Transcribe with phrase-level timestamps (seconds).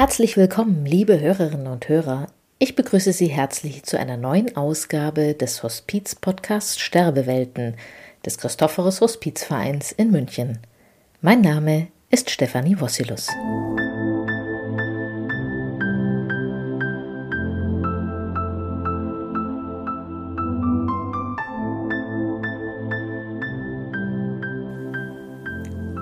[0.00, 2.28] Herzlich willkommen, liebe Hörerinnen und Hörer.
[2.58, 7.74] Ich begrüße Sie herzlich zu einer neuen Ausgabe des Hospiz-Podcasts Sterbewelten
[8.24, 10.58] des Christophorus Hospizvereins in München.
[11.20, 13.28] Mein Name ist Stefanie Wossilus.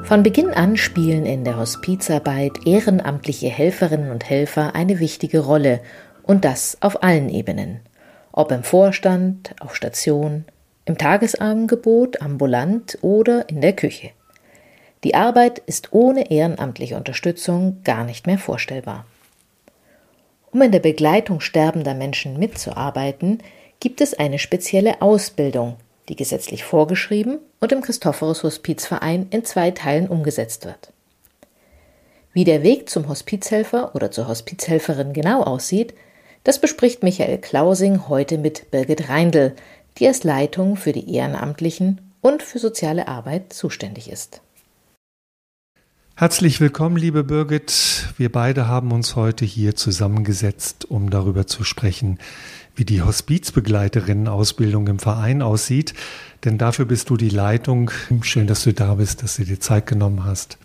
[0.08, 5.82] Von Beginn an spielen in der Hospizarbeit ehrenamtliche Helferinnen und Helfer eine wichtige Rolle
[6.22, 7.80] und das auf allen Ebenen.
[8.32, 10.46] Ob im Vorstand, auf Station,
[10.86, 14.12] im Tagesangebot, ambulant oder in der Küche.
[15.04, 19.04] Die Arbeit ist ohne ehrenamtliche Unterstützung gar nicht mehr vorstellbar.
[20.50, 23.42] Um in der Begleitung sterbender Menschen mitzuarbeiten,
[23.78, 25.76] gibt es eine spezielle Ausbildung,
[26.08, 30.92] die gesetzlich vorgeschrieben und im Christophorus Hospizverein in zwei Teilen umgesetzt wird.
[32.32, 35.94] Wie der Weg zum Hospizhelfer oder zur Hospizhelferin genau aussieht,
[36.44, 39.54] das bespricht Michael Klausing heute mit Birgit Reindl,
[39.98, 44.40] die als Leitung für die Ehrenamtlichen und für soziale Arbeit zuständig ist.
[46.14, 48.08] Herzlich willkommen, liebe Birgit.
[48.16, 52.18] Wir beide haben uns heute hier zusammengesetzt, um darüber zu sprechen,
[52.78, 55.94] wie die Hospizbegleiterinnen-Ausbildung im Verein aussieht.
[56.44, 57.90] Denn dafür bist du die Leitung.
[58.22, 60.58] Schön, dass du da bist, dass du dir Zeit genommen hast.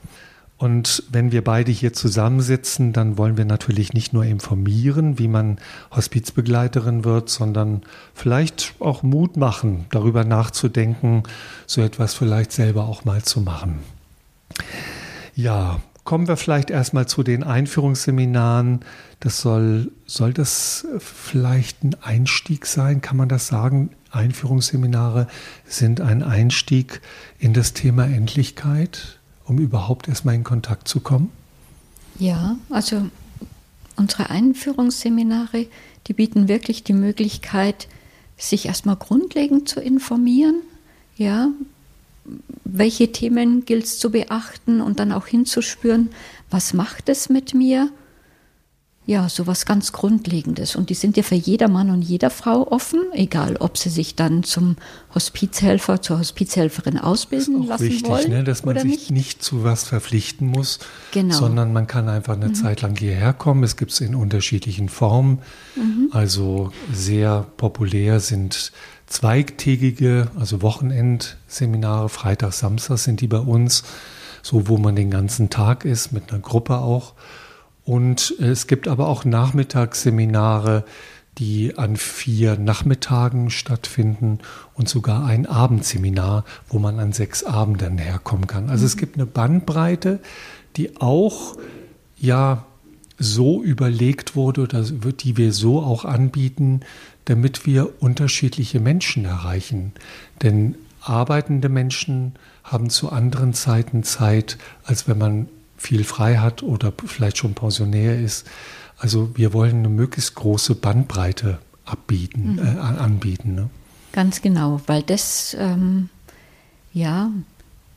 [0.57, 5.57] Und wenn wir beide hier zusammensitzen, dann wollen wir natürlich nicht nur informieren, wie man
[5.93, 7.81] Hospizbegleiterin wird, sondern
[8.13, 11.23] vielleicht auch Mut machen, darüber nachzudenken,
[11.65, 13.79] so etwas vielleicht selber auch mal zu machen.
[15.35, 18.81] Ja, kommen wir vielleicht erstmal zu den Einführungsseminaren.
[19.19, 23.01] Das soll, soll das vielleicht ein Einstieg sein?
[23.01, 23.91] Kann man das sagen?
[24.11, 25.27] Einführungsseminare
[25.65, 27.01] sind ein Einstieg
[27.39, 31.31] in das Thema Endlichkeit, um überhaupt erstmal in Kontakt zu kommen?
[32.19, 33.09] Ja, also
[33.95, 35.67] unsere Einführungsseminare,
[36.07, 37.87] die bieten wirklich die Möglichkeit,
[38.37, 40.61] sich erstmal grundlegend zu informieren,
[41.15, 41.49] ja,
[42.63, 46.09] welche Themen gilt es zu beachten und dann auch hinzuspüren,
[46.49, 47.89] was macht es mit mir?
[49.05, 50.77] Ja, so was ganz Grundlegendes.
[50.77, 54.15] Und die sind ja für jeder Mann und jeder Frau offen, egal ob sie sich
[54.15, 54.77] dann zum
[55.13, 58.29] Hospizhelfer, zur Hospizhelferin ausbilden lassen wichtig, wollen.
[58.29, 59.11] Ne, dass man sich nicht.
[59.11, 59.43] nicht.
[59.43, 60.79] zu was verpflichten muss,
[61.11, 61.35] genau.
[61.35, 62.55] sondern man kann einfach eine mhm.
[62.55, 63.63] Zeit lang hierher kommen.
[63.63, 65.39] Es gibt es in unterschiedlichen Formen.
[65.75, 66.07] Mhm.
[66.11, 68.71] Also sehr populär sind
[69.13, 73.83] zweigtägige, also Wochenendseminare, Freitag, Samstag sind die bei uns,
[74.41, 77.13] so wo man den ganzen Tag ist, mit einer Gruppe auch.
[77.85, 80.83] Und es gibt aber auch Nachmittagsseminare,
[81.37, 84.39] die an vier Nachmittagen stattfinden
[84.73, 88.69] und sogar ein Abendseminar, wo man an sechs Abenden herkommen kann.
[88.69, 88.99] Also es mhm.
[88.99, 90.19] gibt eine Bandbreite,
[90.75, 91.55] die auch
[92.17, 92.65] ja
[93.19, 96.81] so überlegt wurde oder die wir so auch anbieten,
[97.25, 99.93] damit wir unterschiedliche Menschen erreichen.
[100.41, 106.93] Denn arbeitende Menschen haben zu anderen Zeiten Zeit, als wenn man viel frei hat oder
[107.05, 108.47] vielleicht schon Pensionär ist.
[108.97, 112.59] Also wir wollen eine möglichst große Bandbreite abbieten, mhm.
[112.59, 113.55] äh, anbieten.
[113.55, 113.69] Ne?
[114.13, 116.09] Ganz genau, weil das, ähm,
[116.93, 117.31] ja,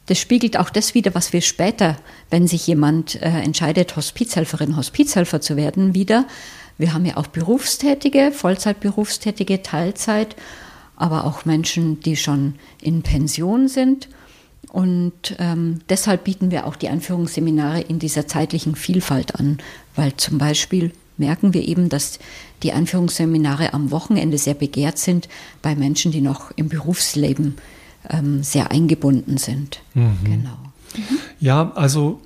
[0.06, 1.96] das spiegelt auch das wider, was wir später,
[2.30, 6.26] wenn sich jemand äh, entscheidet, Hospizhelferin, Hospizhelfer zu werden, wieder
[6.78, 10.36] wir haben ja auch Berufstätige, Vollzeitberufstätige, Teilzeit,
[10.96, 14.08] aber auch Menschen, die schon in Pension sind.
[14.68, 19.58] Und ähm, deshalb bieten wir auch die Einführungsseminare in dieser zeitlichen Vielfalt an,
[19.94, 22.18] weil zum Beispiel merken wir eben, dass
[22.62, 25.28] die Einführungsseminare am Wochenende sehr begehrt sind
[25.62, 27.56] bei Menschen, die noch im Berufsleben
[28.10, 29.80] ähm, sehr eingebunden sind.
[29.94, 30.18] Mhm.
[30.24, 30.58] Genau.
[30.96, 31.18] Mhm.
[31.40, 32.20] Ja, also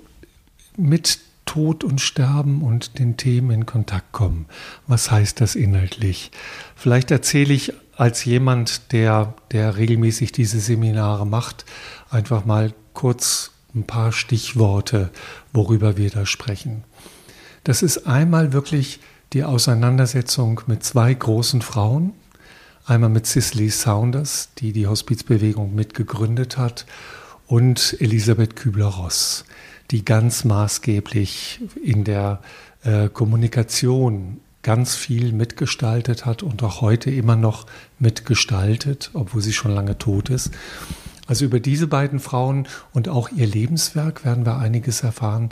[0.77, 4.47] mit Tod und Sterben und den Themen in Kontakt kommen.
[4.87, 6.31] Was heißt das inhaltlich?
[6.77, 11.65] Vielleicht erzähle ich als jemand, der, der regelmäßig diese Seminare macht,
[12.09, 15.11] einfach mal kurz ein paar Stichworte,
[15.53, 16.85] worüber wir da sprechen.
[17.65, 19.01] Das ist einmal wirklich
[19.33, 22.13] die Auseinandersetzung mit zwei großen Frauen.
[22.87, 26.87] Einmal mit Cicely Saunders, die die Hospizbewegung mitgegründet hat,
[27.51, 29.45] und Elisabeth Kübler-Ross
[29.91, 32.41] die ganz maßgeblich in der
[32.85, 37.67] äh, Kommunikation ganz viel mitgestaltet hat und auch heute immer noch
[37.99, 40.53] mitgestaltet, obwohl sie schon lange tot ist.
[41.27, 45.49] Also über diese beiden Frauen und auch ihr Lebenswerk werden wir einiges erfahren,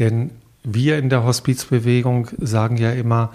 [0.00, 0.32] denn
[0.64, 3.32] wir in der Hospizbewegung sagen ja immer,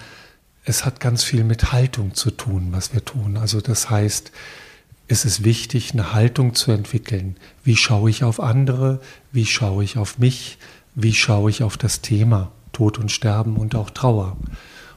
[0.66, 3.38] es hat ganz viel mit Haltung zu tun, was wir tun.
[3.38, 4.32] Also das heißt,
[5.12, 7.36] ist es wichtig, eine Haltung zu entwickeln.
[7.64, 9.02] Wie schaue ich auf andere?
[9.32, 10.58] Wie schaue ich auf mich?
[10.96, 14.38] Wie schaue ich auf das Thema Tod und Sterben und auch Trauer.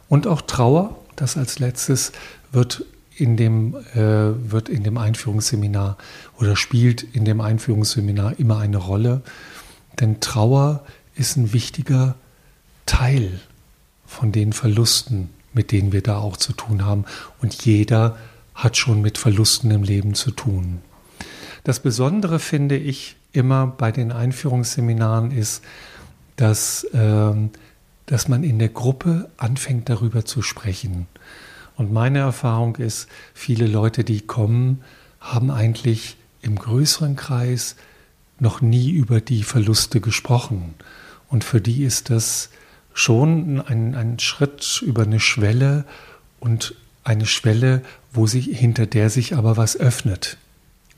[0.08, 2.12] Und auch Trauer, das als letztes,
[2.52, 2.84] wird
[3.16, 5.96] in dem, äh, wird in dem Einführungsseminar
[6.38, 9.22] oder spielt in dem Einführungsseminar immer eine Rolle.
[10.00, 10.84] Denn Trauer
[11.14, 12.16] ist ein wichtiger
[12.86, 13.40] Teil
[14.06, 17.04] von den Verlusten, mit denen wir da auch zu tun haben.
[17.40, 18.16] Und jeder
[18.54, 20.80] hat schon mit Verlusten im Leben zu tun.
[21.64, 25.64] Das Besondere finde ich immer bei den Einführungsseminaren ist,
[26.36, 27.32] dass, äh,
[28.06, 31.06] dass man in der Gruppe anfängt darüber zu sprechen.
[31.76, 34.82] Und meine Erfahrung ist, viele Leute, die kommen,
[35.20, 37.76] haben eigentlich im größeren Kreis
[38.38, 40.74] noch nie über die Verluste gesprochen.
[41.28, 42.50] Und für die ist das
[42.92, 45.84] schon ein, ein Schritt über eine Schwelle
[46.38, 50.38] und eine Schwelle, wo sich, hinter der sich aber was öffnet,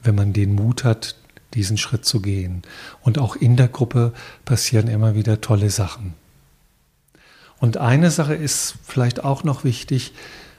[0.02, 1.16] wenn man den Mut hat,
[1.54, 2.62] diesen Schritt zu gehen.
[3.02, 4.12] Und auch in der Gruppe
[4.44, 6.14] passieren immer wieder tolle Sachen.
[7.58, 10.12] Und eine Sache ist vielleicht auch noch wichtig,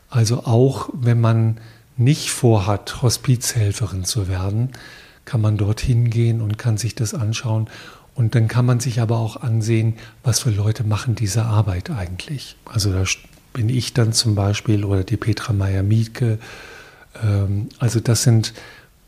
[0.10, 1.60] also auch wenn man
[1.96, 4.72] nicht vorhat, Hospizhelferin zu werden,
[5.26, 7.70] kann man dorthin gehen und kann sich das anschauen.
[8.16, 12.56] Und dann kann man sich aber auch ansehen, was für Leute machen diese Arbeit eigentlich.
[12.66, 13.04] Also da
[13.58, 16.38] bin ich dann zum Beispiel oder die Petra Meyer-Mietke.
[17.24, 18.54] Ähm, also das sind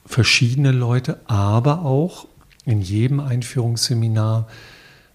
[0.08, 2.26] verschiedene Leute, aber auch
[2.66, 4.48] in jedem Einführungsseminar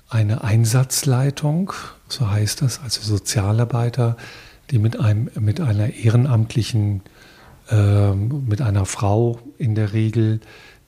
[0.09, 1.73] eine Einsatzleitung,
[2.07, 4.17] so heißt das, also Sozialarbeiter,
[4.71, 7.03] die mit, einem, mit einer ehrenamtlichen,
[7.71, 10.39] äh, mit einer Frau in der Regel,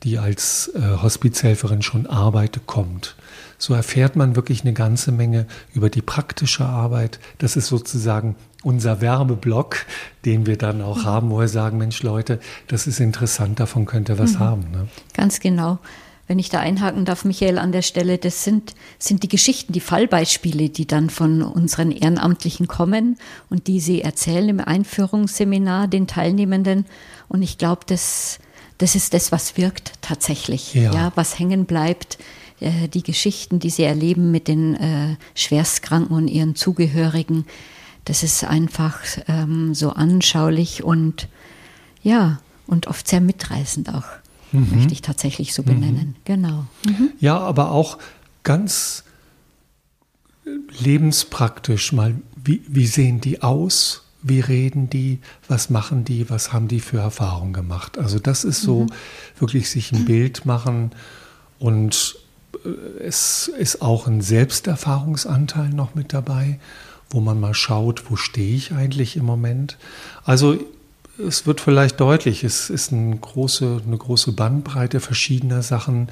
[0.07, 3.17] die als äh, Hospizhelferin schon arbeitet, kommt.
[3.59, 7.19] So erfährt man wirklich eine ganze Menge über die praktische Arbeit.
[7.39, 9.85] Das ist sozusagen unser Werbeblock,
[10.25, 11.05] den wir dann auch mhm.
[11.05, 12.39] haben, wo wir sagen, Mensch Leute,
[12.69, 14.39] das ist interessant, davon könnt ihr was mhm.
[14.39, 14.71] haben.
[14.71, 14.89] Ne?
[15.13, 15.81] Ganz genau
[16.27, 19.81] wenn ich da einhaken darf, Michael, an der Stelle, das sind, sind die Geschichten, die
[19.81, 23.17] Fallbeispiele, die dann von unseren Ehrenamtlichen kommen
[23.49, 26.87] und die sie erzählen im Einführungsseminar den Teilnehmenden.
[27.29, 28.41] Und ich glaube, das,
[28.79, 32.19] das ist das, was wirkt tatsächlich, ja, ja was hängen bleibt.
[32.61, 37.47] Äh, die Geschichten, die sie erleben mit den äh, Schwerstkranken und ihren Zugehörigen,
[38.05, 41.29] das ist einfach ähm, so anschaulich und
[42.03, 44.05] ja, und oft sehr mitreißend auch
[44.53, 44.77] mhm.
[44.77, 46.09] möchte ich tatsächlich so benennen.
[46.09, 46.15] Mhm.
[46.25, 46.67] Genau.
[46.87, 47.11] Mhm.
[47.21, 47.99] Ja, aber auch
[48.43, 49.05] ganz
[50.79, 54.05] lebenspraktisch mal, wie, wie sehen die aus?
[54.29, 55.21] Wie reden die?
[55.47, 56.29] Was machen die?
[56.29, 57.97] Was haben die für Erfahrungen gemacht?
[57.97, 58.91] Also das ist so mhm.
[59.39, 60.91] wirklich sich ein Bild machen
[61.61, 62.19] und
[62.65, 66.59] äh, es ist auch ein Selbsterfahrungsanteil noch mit dabei,
[67.09, 69.79] wo man mal schaut, wo stehe ich eigentlich im Moment.
[70.25, 70.59] Also
[71.25, 76.09] es wird vielleicht deutlich, es ist eine große, eine große Bandbreite verschiedener Sachen,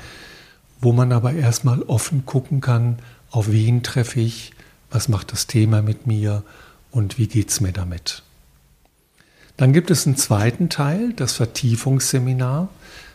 [0.80, 3.00] wo man aber erstmal offen gucken kann,
[3.32, 4.52] auf wen treffe ich,
[4.90, 6.44] was macht das Thema mit mir
[6.94, 8.22] und wie geht es mir damit.
[9.56, 12.68] Dann gibt es einen zweiten Teil, das Vertiefungsseminar.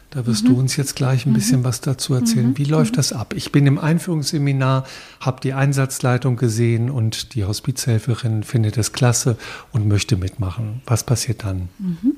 [0.09, 0.47] Da wirst mhm.
[0.47, 1.63] du uns jetzt gleich ein bisschen mhm.
[1.65, 2.49] was dazu erzählen.
[2.49, 2.57] Mhm.
[2.57, 2.97] Wie läuft mhm.
[2.97, 3.33] das ab?
[3.35, 4.85] Ich bin im Einführungsseminar,
[5.19, 9.37] habe die Einsatzleitung gesehen und die Hospizhelferin findet es klasse
[9.71, 10.81] und möchte mitmachen.
[10.85, 11.69] Was passiert dann?
[11.77, 12.17] Mhm.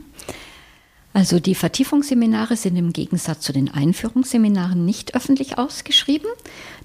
[1.13, 6.29] Also die Vertiefungsseminare sind im Gegensatz zu den Einführungsseminaren nicht öffentlich ausgeschrieben.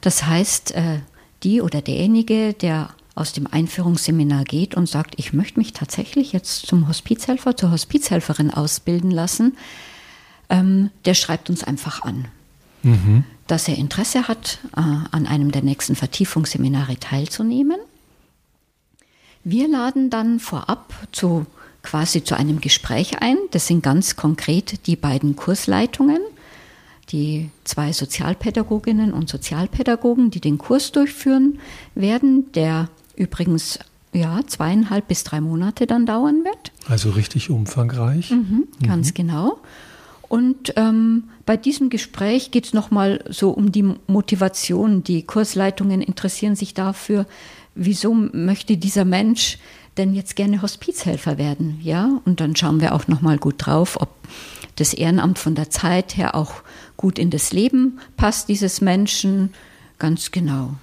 [0.00, 0.98] Das heißt, äh,
[1.44, 6.66] die oder derjenige, der aus dem Einführungsseminar geht und sagt, ich möchte mich tatsächlich jetzt
[6.66, 9.56] zum Hospizhelfer, zur Hospizhelferin ausbilden lassen,
[10.50, 12.26] ähm, der schreibt uns einfach an,
[12.82, 13.24] mhm.
[13.46, 17.78] dass er Interesse hat, äh, an einem der nächsten Vertiefungsseminare teilzunehmen.
[19.44, 21.46] Wir laden dann vorab zu
[21.82, 23.38] quasi zu einem Gespräch ein.
[23.52, 26.20] Das sind ganz konkret die beiden Kursleitungen,
[27.10, 31.60] die zwei Sozialpädagoginnen und Sozialpädagogen, die den Kurs durchführen
[31.94, 33.78] werden, der übrigens
[34.12, 36.72] ja, zweieinhalb bis drei Monate dann dauern wird.
[36.88, 38.30] Also richtig umfangreich.
[38.30, 39.14] Mhm, ganz mhm.
[39.14, 39.58] genau.
[40.28, 45.04] Und ähm, bei diesem Gespräch geht es nochmal so um die Motivation.
[45.04, 47.26] Die Kursleitungen interessieren sich dafür,
[47.74, 49.58] wieso möchte dieser Mensch
[49.96, 52.20] denn jetzt gerne Hospizhelfer werden, ja?
[52.24, 54.10] Und dann schauen wir auch nochmal gut drauf, ob
[54.76, 56.54] das Ehrenamt von der Zeit her auch
[56.96, 59.54] gut in das Leben passt dieses Menschen,
[59.98, 60.74] ganz genau.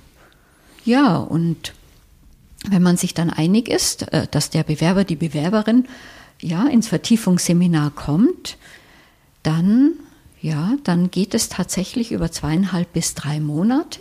[0.83, 1.73] Ja, und
[2.69, 5.87] wenn man sich dann einig ist, äh, dass der Bewerber, die Bewerberin
[6.41, 8.57] ja ins Vertiefungsseminar kommt,
[9.43, 9.93] dann,
[10.41, 13.99] ja, dann geht es tatsächlich über zweieinhalb bis drei Monate.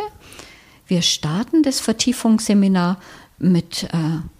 [0.86, 3.00] Wir starten das Vertiefungsseminar
[3.38, 3.88] mit äh,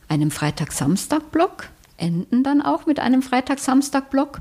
[0.09, 4.41] einem Freitag-Samstag-Block, enden dann auch mit einem Freitag-Samstag-Block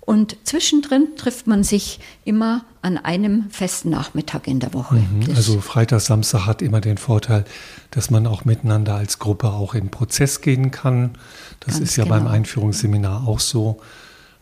[0.00, 4.96] Und zwischendrin trifft man sich immer an einem festen Nachmittag in der Woche.
[4.96, 7.44] Mhm, also Freitag, Samstag hat immer den Vorteil,
[7.90, 11.12] dass man auch miteinander als Gruppe auch in Prozess gehen kann.
[11.60, 12.16] Das ist ja genau.
[12.16, 13.80] beim Einführungsseminar auch so.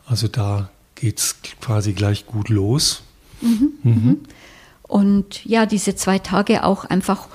[0.05, 3.03] Also da geht es quasi gleich gut los.
[3.41, 4.19] Mhm, mhm, mhm.
[4.83, 7.27] Und ja, diese zwei Tage auch einfach,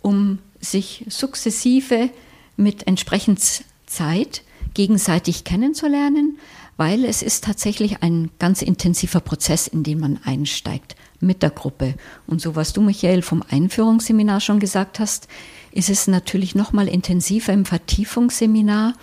[0.00, 2.08] um sich sukzessive
[2.56, 3.40] mit entsprechend
[3.86, 6.38] Zeit gegenseitig kennenzulernen,
[6.76, 11.94] weil es ist tatsächlich ein ganz intensiver Prozess, in den man einsteigt mit der Gruppe.
[12.26, 15.28] Und so was du, Michael, vom Einführungsseminar schon gesagt hast,
[15.72, 18.94] ist es natürlich noch mal intensiver im Vertiefungsseminar,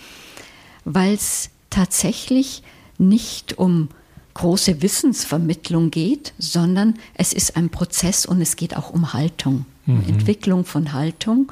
[0.86, 2.64] weil es tatsächlich
[2.98, 3.90] nicht um
[4.34, 10.04] große Wissensvermittlung geht, sondern es ist ein Prozess und es geht auch um Haltung, mhm.
[10.08, 11.52] Entwicklung von Haltung.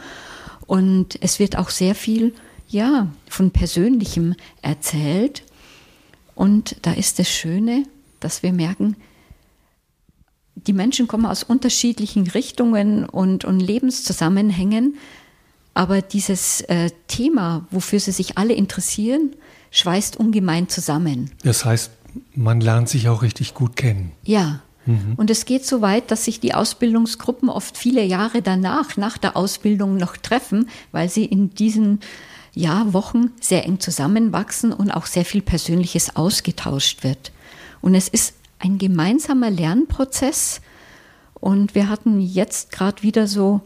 [0.66, 2.34] Und es wird auch sehr viel,
[2.68, 5.44] ja, von Persönlichem erzählt.
[6.40, 7.84] Und da ist das Schöne,
[8.22, 8.96] dass wir merken,
[10.56, 14.96] die Menschen kommen aus unterschiedlichen Richtungen und, und Lebenszusammenhängen,
[15.74, 19.36] aber dieses äh, Thema, wofür sie sich alle interessieren,
[19.72, 21.30] schweißt ungemein zusammen.
[21.44, 21.92] Das heißt,
[22.36, 24.14] man lernt sich auch richtig gut kennen.
[24.24, 24.62] Ja.
[24.86, 25.16] Mhm.
[25.18, 29.36] Und es geht so weit, dass sich die Ausbildungsgruppen oft viele Jahre danach, nach der
[29.36, 32.00] Ausbildung noch treffen, weil sie in diesen
[32.60, 37.32] ja, Wochen sehr eng zusammenwachsen und auch sehr viel Persönliches ausgetauscht wird.
[37.82, 40.60] Und es ist ein gemeinsamer Lernprozess.
[41.36, 43.62] Und wir hatten jetzt gerade wieder so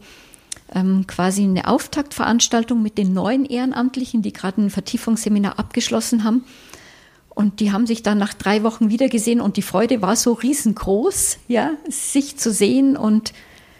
[0.72, 6.44] ähm, quasi eine Auftaktveranstaltung mit den neuen Ehrenamtlichen, die gerade ein Vertiefungsseminar abgeschlossen haben.
[7.30, 11.38] Und die haben sich dann nach drei Wochen wiedergesehen und die Freude war so riesengroß,
[11.48, 12.96] ja, sich zu sehen.
[12.96, 13.32] Und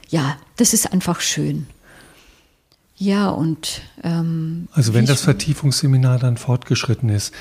[0.09, 1.69] ja, das ist einfach schön.
[2.97, 3.83] Ja, und.
[4.03, 7.35] Ähm, also, wenn das Vertiefungsseminar dann fortgeschritten ist,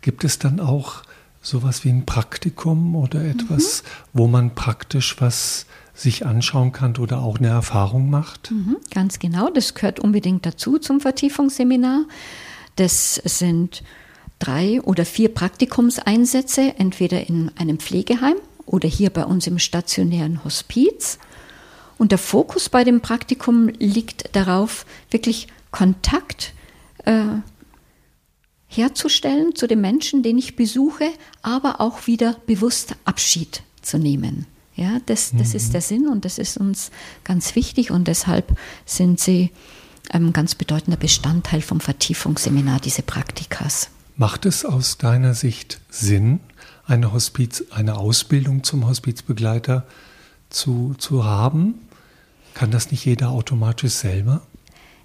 [0.00, 1.02] gibt es dann auch
[1.40, 4.18] sowas wie ein Praktikum oder etwas, mhm.
[4.18, 8.50] wo man praktisch was sich anschauen kann oder auch eine Erfahrung macht?
[8.50, 12.04] Mhm, ganz genau, das gehört unbedingt dazu zum Vertiefungsseminar.
[12.76, 13.82] Das sind
[14.38, 18.36] drei oder vier Praktikumseinsätze, entweder in einem Pflegeheim
[18.66, 21.18] oder hier bei uns im stationären Hospiz.
[21.98, 26.54] Und der Fokus bei dem Praktikum liegt darauf, wirklich Kontakt
[27.04, 27.24] äh,
[28.68, 31.10] herzustellen zu den Menschen, den ich besuche,
[31.42, 34.46] aber auch wieder bewusst Abschied zu nehmen.
[34.76, 35.56] Ja, das, das mhm.
[35.56, 36.92] ist der Sinn und das ist uns
[37.24, 39.50] ganz wichtig und deshalb sind sie
[40.10, 43.90] ein ganz bedeutender Bestandteil vom Vertiefungsseminar, diese Praktikas.
[44.16, 46.40] Macht es aus deiner Sicht Sinn,
[46.86, 49.86] eine, Hospiz, eine Ausbildung zum Hospizbegleiter
[50.48, 51.74] zu, zu haben?
[52.58, 54.42] Kann das nicht jeder automatisch selber?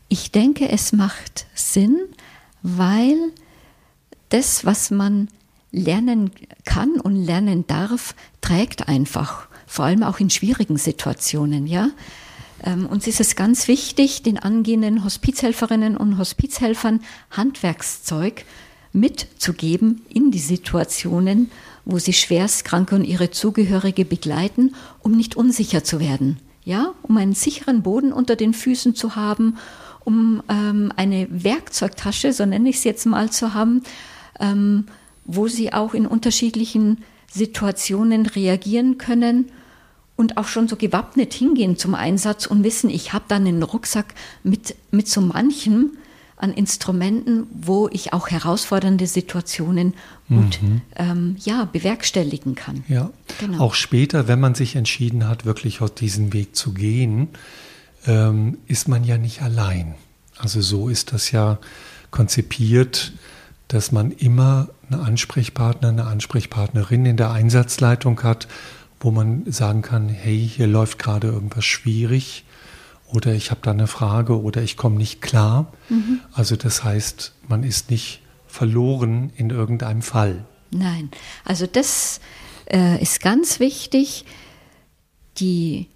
[0.09, 1.99] Ich denke, es macht Sinn,
[2.63, 3.15] weil
[4.29, 5.27] das, was man
[5.71, 6.31] lernen
[6.65, 11.91] kann und lernen darf, trägt einfach, vor allem auch in schwierigen Situationen, ja.
[12.63, 18.45] Ähm, uns ist es ganz wichtig, den angehenden Hospizhelferinnen und Hospizhelfern Handwerkszeug
[18.93, 21.51] mitzugeben in die Situationen,
[21.85, 27.33] wo sie schwerstkranke und ihre Zugehörige begleiten, um nicht unsicher zu werden ja, um einen
[27.33, 29.57] sicheren Boden unter den Füßen zu haben,
[30.05, 33.83] um ähm, eine Werkzeugtasche, so nenne ich es jetzt mal, zu haben,
[34.39, 34.85] ähm,
[35.25, 39.51] wo sie auch in unterschiedlichen Situationen reagieren können
[40.15, 44.13] und auch schon so gewappnet hingehen zum Einsatz und wissen, ich habe dann einen Rucksack
[44.43, 45.97] mit, mit so manchem,
[46.43, 49.93] an Instrumenten, wo ich auch herausfordernde Situationen
[50.27, 50.81] gut mhm.
[50.97, 52.83] ähm, ja, bewerkstelligen kann.
[52.89, 53.63] Ja, genau.
[53.63, 57.29] auch später, wenn man sich entschieden hat, wirklich auf diesen Weg zu gehen,
[58.05, 59.95] ähm, ist man ja nicht allein.
[60.37, 61.59] Also so ist das ja
[62.11, 63.13] konzipiert,
[63.69, 68.49] dass man immer eine Ansprechpartner, eine Ansprechpartnerin in der Einsatzleitung hat,
[68.99, 72.43] wo man sagen kann, hey, hier läuft gerade irgendwas schwierig
[73.13, 75.71] oder ich habe da eine Frage oder ich komme nicht klar.
[75.89, 76.19] Mhm.
[76.33, 80.45] Also das heißt, man ist nicht verloren in irgendeinem Fall.
[80.71, 81.09] Nein,
[81.45, 82.19] also das
[82.71, 84.25] äh, ist ganz wichtig.
[85.37, 85.87] Die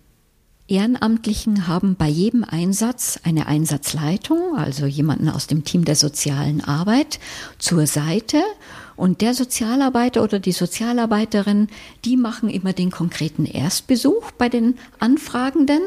[0.67, 7.19] Ehrenamtlichen haben bei jedem Einsatz eine Einsatzleitung, also jemanden aus dem Team der sozialen Arbeit
[7.57, 8.41] zur Seite.
[8.95, 11.67] Und der Sozialarbeiter oder die Sozialarbeiterin,
[12.03, 15.81] die machen immer den konkreten Erstbesuch bei den Anfragenden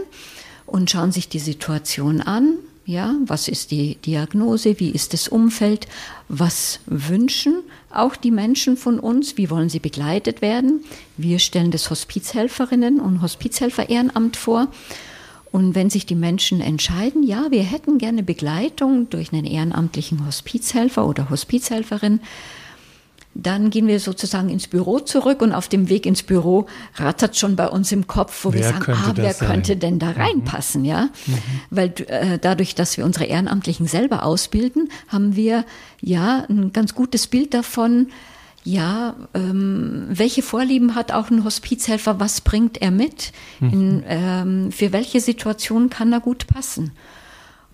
[0.71, 2.55] und schauen sich die Situation an.
[2.87, 4.81] Ja, was ist die Diagnose?
[4.81, 5.87] Wie ist das Umfeld?
[6.29, 7.63] Was wünschen
[7.93, 9.37] auch die Menschen von uns?
[9.37, 10.83] Wie wollen sie begleitet werden?
[11.17, 14.69] Wir stellen das Hospizhelferinnen und Hospizhelfer Ehrenamt vor.
[15.53, 21.07] Und wenn sich die Menschen entscheiden, ja, wir hätten gerne Begleitung durch einen ehrenamtlichen Hospizhelfer
[21.07, 22.21] oder Hospizhelferin,
[23.43, 26.67] dann gehen wir sozusagen ins Büro zurück und auf dem Weg ins Büro
[26.97, 30.11] rattert schon bei uns im Kopf, wo wer wir sagen, ah, wer könnte denn da
[30.11, 30.21] mhm.
[30.21, 30.87] reinpassen, mhm.
[30.87, 31.09] ja?
[31.27, 31.39] Mhm.
[31.71, 35.65] Weil äh, dadurch, dass wir unsere Ehrenamtlichen selber ausbilden, haben wir
[36.03, 38.09] ja ein ganz gutes Bild davon,
[38.63, 43.71] ja, ähm, welche Vorlieben hat auch ein Hospizhelfer, was bringt er mit, mhm.
[43.71, 46.93] In, ähm, für welche Situation kann er gut passen.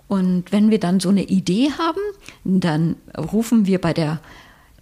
[0.07, 2.01] Und wenn wir dann so eine Idee haben,
[2.45, 4.21] dann rufen wir bei der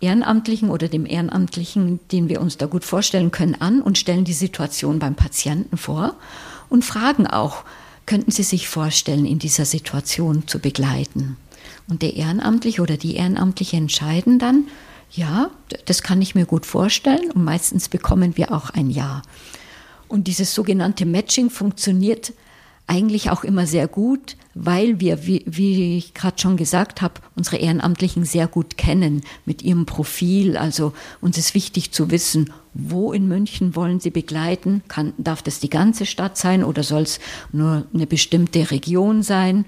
[0.04, 4.32] Ehrenamtlichen oder dem Ehrenamtlichen, den wir uns da gut vorstellen können, an und stellen die
[4.32, 6.14] Situation beim Patienten vor
[6.68, 7.64] und fragen auch,
[8.06, 11.36] könnten Sie sich vorstellen, in dieser Situation zu begleiten?
[11.88, 14.68] Und der Ehrenamtliche oder die Ehrenamtliche entscheiden dann,
[15.10, 15.50] ja,
[15.86, 19.22] das kann ich mir gut vorstellen und meistens bekommen wir auch ein Ja.
[20.08, 22.32] Und dieses sogenannte Matching funktioniert
[22.86, 27.56] eigentlich auch immer sehr gut, weil wir, wie, wie ich gerade schon gesagt habe, unsere
[27.56, 30.56] Ehrenamtlichen sehr gut kennen mit ihrem Profil.
[30.56, 34.82] Also uns ist wichtig zu wissen, wo in München wollen sie begleiten.
[34.88, 37.20] Kann, darf das die ganze Stadt sein oder soll es
[37.52, 39.64] nur eine bestimmte Region sein?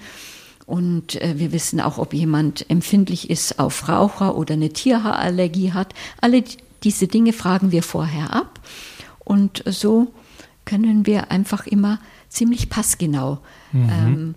[0.67, 5.95] Und äh, wir wissen auch, ob jemand empfindlich ist auf Raucher oder eine Tierhaarallergie hat.
[6.21, 6.43] Alle
[6.83, 8.61] diese Dinge fragen wir vorher ab.
[9.25, 10.13] Und so
[10.65, 13.39] können wir einfach immer ziemlich passgenau
[13.73, 13.89] mhm.
[13.91, 14.35] ähm,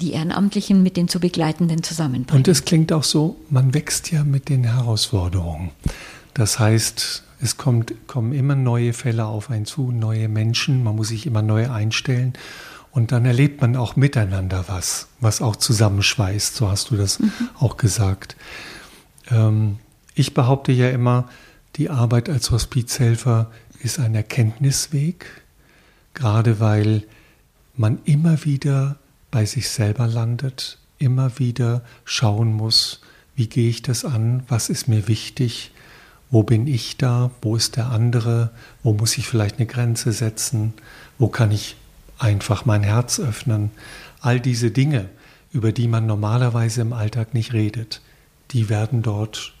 [0.00, 2.40] die Ehrenamtlichen mit den zu Begleitenden zusammenbringen.
[2.40, 5.70] Und es klingt auch so, man wächst ja mit den Herausforderungen.
[6.34, 11.08] Das heißt, es kommt, kommen immer neue Fälle auf einen zu, neue Menschen, man muss
[11.08, 12.34] sich immer neu einstellen.
[12.90, 17.32] Und dann erlebt man auch miteinander was, was auch zusammenschweißt, so hast du das mhm.
[17.58, 18.36] auch gesagt.
[19.30, 19.78] Ähm,
[20.14, 21.28] ich behaupte ja immer,
[21.76, 25.26] die Arbeit als Hospizhelfer ist ein Erkenntnisweg,
[26.14, 27.04] gerade weil
[27.78, 28.96] man immer wieder
[29.30, 33.00] bei sich selber landet, immer wieder schauen muss,
[33.36, 35.70] wie gehe ich das an, was ist mir wichtig,
[36.30, 38.50] wo bin ich da, wo ist der andere,
[38.82, 40.74] wo muss ich vielleicht eine Grenze setzen,
[41.18, 41.76] wo kann ich
[42.18, 43.70] einfach mein Herz öffnen.
[44.20, 45.08] All diese Dinge,
[45.52, 48.02] über die man normalerweise im Alltag nicht redet,
[48.50, 49.54] die werden dort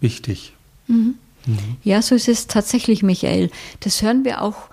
[0.00, 0.52] wichtig.
[0.86, 1.16] Mhm.
[1.46, 1.76] Mhm.
[1.82, 3.50] Ja, so ist es tatsächlich, Michael.
[3.80, 4.68] Das hören wir auch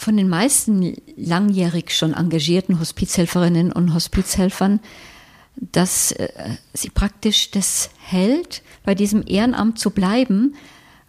[0.00, 4.80] von den meisten langjährig schon engagierten Hospizhelferinnen und Hospizhelfern,
[5.56, 6.28] dass äh,
[6.72, 10.54] sie praktisch das hält, bei diesem Ehrenamt zu bleiben,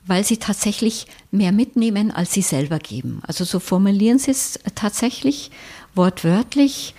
[0.06, 3.22] weil sie tatsächlich mehr mitnehmen, als sie selber geben.
[3.26, 5.52] Also so formulieren sie es tatsächlich
[5.96, 6.94] wortwörtlich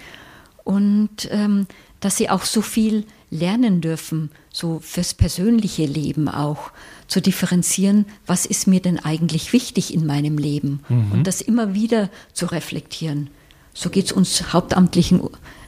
[0.65, 1.67] und ähm,
[2.01, 6.71] dass sie auch so viel lernen dürfen, so fürs persönliche Leben auch,
[7.13, 11.13] zu differenzieren, was ist mir denn eigentlich wichtig in meinem Leben mhm.
[11.13, 13.29] und das immer wieder zu reflektieren.
[13.75, 15.21] So geht es uns Hauptamtlichen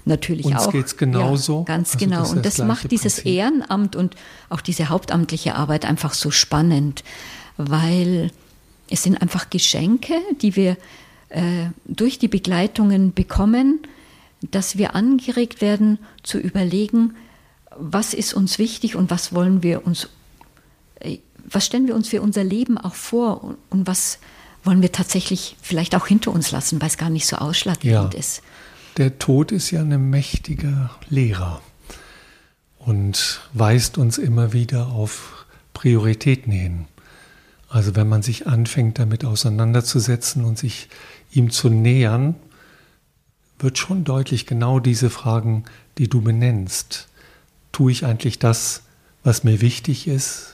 [0.07, 0.67] natürlich uns auch.
[0.67, 1.59] Uns geht es genauso.
[1.59, 2.21] Ja, ganz also genau.
[2.21, 3.33] Das und das macht dieses Prinzip.
[3.35, 4.17] Ehrenamt und
[4.49, 7.05] auch diese hauptamtliche Arbeit einfach so spannend,
[7.59, 8.31] weil
[8.89, 10.79] es sind einfach Geschenke, die wir
[11.29, 13.81] äh, durch die Begleitungen bekommen,
[14.41, 17.15] dass wir angeregt werden zu überlegen,
[17.77, 20.09] was ist uns wichtig und was wollen wir uns,
[21.51, 24.19] was stellen wir uns für unser Leben auch vor und, was
[24.63, 28.19] wollen wir tatsächlich vielleicht auch hinter uns lassen, weil es gar nicht so ausschlaggebend ja.
[28.19, 28.43] ist.
[28.97, 31.61] Der Tod ist ja ein mächtiger Lehrer
[32.79, 36.85] und weist uns immer wieder auf Prioritäten hin.
[37.69, 40.89] Also wenn man sich anfängt damit auseinanderzusetzen und sich
[41.31, 42.37] ihm zu nähern,
[43.59, 45.65] wird schon deutlich genau diese Fragen,
[45.99, 47.09] die du benennst
[47.75, 48.83] tue ich eigentlich das,
[49.23, 50.54] was mir wichtig ist?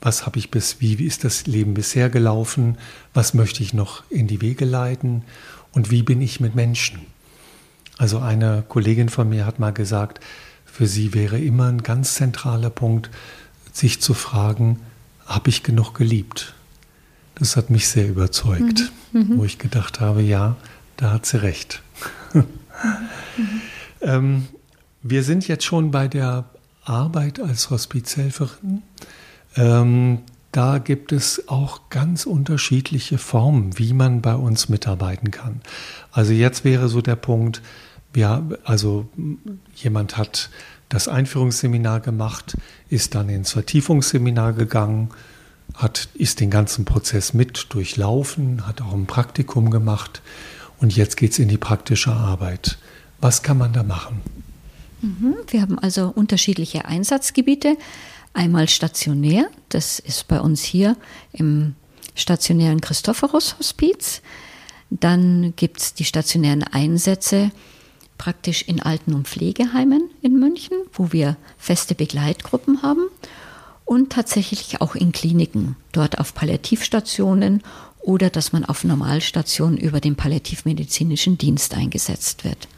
[0.00, 2.78] Was habe ich bis, wie ist das Leben bisher gelaufen?
[3.12, 5.24] Was möchte ich noch in die Wege leiten?
[5.72, 7.00] Und wie bin ich mit Menschen?
[7.98, 10.20] Also eine Kollegin von mir hat mal gesagt,
[10.64, 13.10] für sie wäre immer ein ganz zentraler Punkt,
[13.72, 14.80] sich zu fragen,
[15.26, 16.54] habe ich genug geliebt?
[17.34, 19.20] Das hat mich sehr überzeugt, mhm.
[19.20, 19.38] mhm.
[19.38, 20.56] wo ich gedacht habe, ja,
[20.96, 21.82] da hat sie recht.
[22.32, 22.44] Mhm.
[24.00, 24.48] ähm,
[25.02, 26.44] wir sind jetzt schon bei der
[26.84, 28.82] Arbeit als Hospizhelferin.
[29.56, 30.20] Ähm,
[30.52, 35.60] da gibt es auch ganz unterschiedliche Formen, wie man bei uns mitarbeiten kann.
[36.10, 37.62] Also jetzt wäre so der Punkt,
[38.16, 39.08] ja, also
[39.76, 40.50] jemand hat
[40.88, 42.56] das Einführungsseminar gemacht,
[42.88, 45.10] ist dann ins Vertiefungsseminar gegangen,
[45.74, 50.20] hat, ist den ganzen Prozess mit durchlaufen, hat auch ein Praktikum gemacht
[50.80, 52.78] und jetzt geht es in die praktische Arbeit.
[53.20, 54.20] Was kann man da machen?
[55.00, 55.36] Mhm.
[55.46, 57.76] Wir haben also unterschiedliche Einsatzgebiete.
[58.32, 60.96] Einmal stationär, das ist bei uns hier
[61.32, 61.74] im
[62.14, 64.22] stationären Christophorus-Hospiz.
[64.90, 67.50] Dann gibt es die stationären Einsätze
[68.18, 73.08] praktisch in Alten- und Pflegeheimen in München, wo wir feste Begleitgruppen haben.
[73.90, 77.60] und tatsächlich auch in Kliniken, dort auf Palliativstationen
[77.98, 82.68] oder dass man auf Normalstationen über den palliativmedizinischen Dienst eingesetzt wird.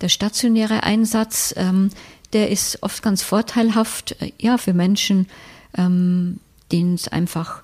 [0.00, 1.90] Der stationäre Einsatz, ähm,
[2.32, 5.26] der ist oft ganz vorteilhaft, äh, ja, für Menschen,
[5.76, 7.62] ähm, denen es einfach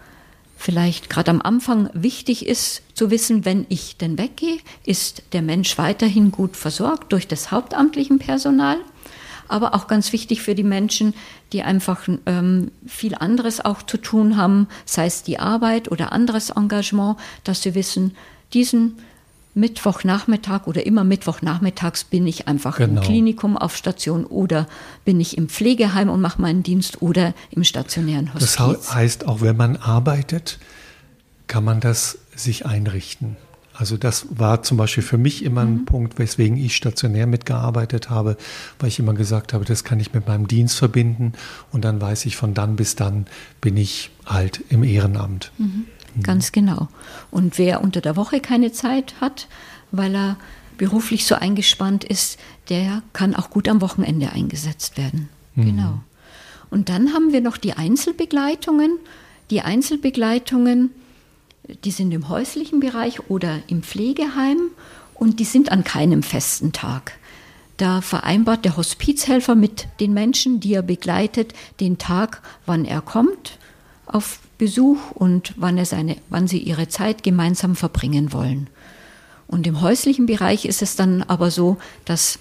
[0.56, 5.76] vielleicht gerade am Anfang wichtig ist zu wissen, wenn ich denn weggehe, ist der Mensch
[5.76, 8.78] weiterhin gut versorgt durch das hauptamtlichen Personal.
[9.46, 11.12] Aber auch ganz wichtig für die Menschen,
[11.52, 16.48] die einfach ähm, viel anderes auch zu tun haben, sei es die Arbeit oder anderes
[16.48, 18.16] Engagement, dass sie wissen,
[18.54, 18.96] diesen
[19.54, 23.00] Mittwochnachmittag oder immer Mittwochnachmittags bin ich einfach genau.
[23.00, 24.66] im Klinikum auf Station oder
[25.04, 28.56] bin ich im Pflegeheim und mache meinen Dienst oder im stationären Hospiz.
[28.56, 30.58] Das heißt, auch wenn man arbeitet,
[31.46, 33.36] kann man das sich einrichten.
[33.76, 35.84] Also das war zum Beispiel für mich immer ein mhm.
[35.84, 38.36] Punkt, weswegen ich stationär mitgearbeitet habe,
[38.78, 41.32] weil ich immer gesagt habe, das kann ich mit meinem Dienst verbinden
[41.72, 43.26] und dann weiß ich, von dann bis dann
[43.60, 45.50] bin ich halt im Ehrenamt.
[45.58, 45.86] Mhm.
[46.14, 46.22] Mhm.
[46.22, 46.88] Ganz genau.
[47.30, 49.48] Und wer unter der Woche keine Zeit hat,
[49.90, 50.36] weil er
[50.76, 55.28] beruflich so eingespannt ist, der kann auch gut am Wochenende eingesetzt werden.
[55.54, 55.64] Mhm.
[55.64, 56.00] Genau.
[56.70, 58.98] Und dann haben wir noch die Einzelbegleitungen.
[59.50, 60.90] Die Einzelbegleitungen,
[61.84, 64.58] die sind im häuslichen Bereich oder im Pflegeheim
[65.14, 67.12] und die sind an keinem festen Tag.
[67.76, 73.58] Da vereinbart der Hospizhelfer mit den Menschen, die er begleitet, den Tag, wann er kommt
[74.06, 78.70] auf Besuch und wann, er seine, wann sie ihre Zeit gemeinsam verbringen wollen.
[79.46, 82.38] Und im häuslichen Bereich ist es dann aber so, dass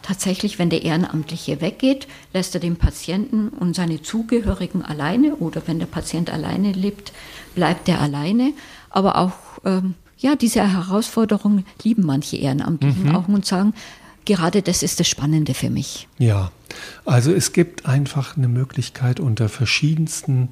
[0.00, 5.78] tatsächlich, wenn der Ehrenamtliche weggeht, lässt er den Patienten und seine Zugehörigen alleine oder wenn
[5.78, 7.12] der Patient alleine lebt,
[7.54, 8.54] bleibt er alleine.
[8.88, 9.34] Aber auch
[9.66, 13.14] ähm, ja, diese Herausforderung lieben manche Ehrenamtlichen mhm.
[13.14, 13.74] auch und sagen,
[14.24, 16.08] gerade das ist das Spannende für mich.
[16.16, 16.50] Ja,
[17.04, 20.48] also es gibt einfach eine Möglichkeit unter verschiedensten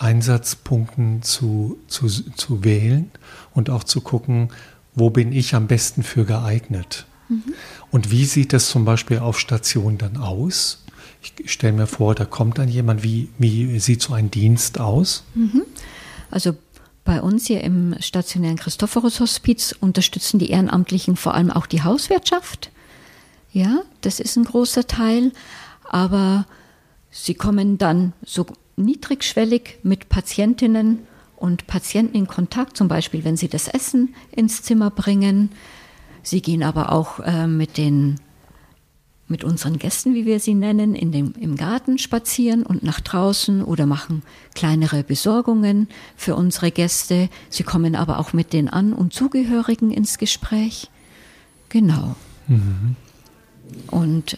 [0.00, 3.10] Einsatzpunkten zu, zu, zu wählen
[3.54, 4.48] und auch zu gucken,
[4.94, 7.06] wo bin ich am besten für geeignet.
[7.28, 7.54] Mhm.
[7.90, 10.84] Und wie sieht das zum Beispiel auf Station dann aus?
[11.22, 15.24] Ich stelle mir vor, da kommt dann jemand, wie, wie sieht so ein Dienst aus?
[15.34, 15.62] Mhm.
[16.30, 16.56] Also
[17.04, 22.70] bei uns hier im stationären Christophorus Hospiz unterstützen die Ehrenamtlichen vor allem auch die Hauswirtschaft.
[23.52, 25.32] Ja, das ist ein großer Teil,
[25.88, 26.46] aber
[27.10, 31.00] sie kommen dann so niedrigschwellig mit Patientinnen
[31.36, 35.50] und Patienten in Kontakt, zum Beispiel wenn sie das Essen ins Zimmer bringen.
[36.22, 38.20] Sie gehen aber auch äh, mit den
[39.30, 43.62] mit unseren Gästen, wie wir sie nennen, in dem, im Garten spazieren und nach draußen
[43.62, 44.22] oder machen
[44.56, 47.28] kleinere Besorgungen für unsere Gäste.
[47.48, 50.90] Sie kommen aber auch mit den An- und Zugehörigen ins Gespräch.
[51.68, 52.16] Genau.
[52.48, 52.96] Mhm.
[53.86, 54.36] Und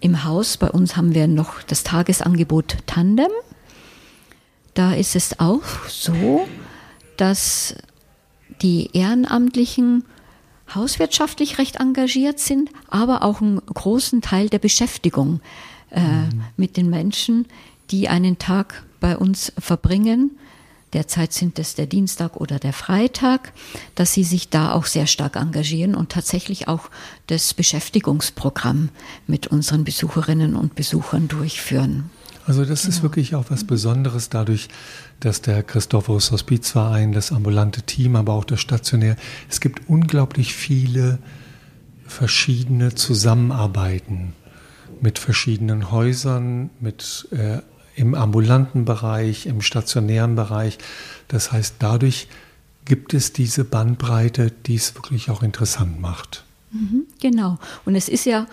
[0.00, 3.30] im Haus bei uns haben wir noch das Tagesangebot Tandem.
[4.74, 6.46] Da ist es auch so,
[7.16, 7.74] dass
[8.62, 10.04] die Ehrenamtlichen
[10.74, 15.40] hauswirtschaftlich recht engagiert sind, aber auch einen großen Teil der Beschäftigung
[15.90, 16.42] äh, mhm.
[16.56, 17.46] mit den Menschen,
[17.90, 20.38] die einen Tag bei uns verbringen
[20.92, 23.52] derzeit sind es der Dienstag oder der Freitag,
[23.94, 26.90] dass sie sich da auch sehr stark engagieren und tatsächlich auch
[27.26, 28.90] das Beschäftigungsprogramm
[29.26, 32.10] mit unseren Besucherinnen und Besuchern durchführen.
[32.46, 32.94] Also das genau.
[32.94, 34.68] ist wirklich auch was Besonderes dadurch,
[35.18, 39.16] dass der Christophorus Hospizverein, das ambulante Team, aber auch das stationär,
[39.50, 41.18] es gibt unglaublich viele
[42.06, 44.32] verschiedene Zusammenarbeiten
[45.00, 47.58] mit verschiedenen Häusern, mit äh,
[47.96, 50.78] im ambulanten Bereich, im stationären Bereich.
[51.28, 52.28] Das heißt, dadurch
[52.84, 56.44] gibt es diese Bandbreite, die es wirklich auch interessant macht.
[56.70, 57.58] Mhm, genau.
[57.84, 58.46] Und es ist ja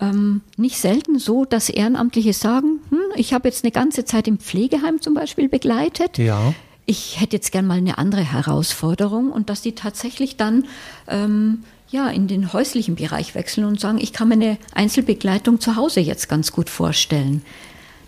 [0.00, 4.38] ähm, nicht selten so, dass Ehrenamtliche sagen, hm, ich habe jetzt eine ganze Zeit im
[4.38, 6.18] Pflegeheim zum Beispiel begleitet.
[6.18, 6.54] Ja.
[6.86, 10.66] Ich hätte jetzt gern mal eine andere Herausforderung und dass die tatsächlich dann
[11.08, 15.76] ähm, ja, in den häuslichen Bereich wechseln und sagen, ich kann mir eine Einzelbegleitung zu
[15.76, 17.42] Hause jetzt ganz gut vorstellen.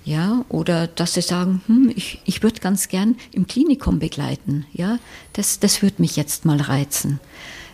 [0.04, 4.66] Ja, oder dass sie sagen, hm, ich, ich würde ganz gern im Klinikum begleiten.
[4.72, 4.98] Ja,
[5.34, 7.20] das, das würde mich jetzt mal reizen.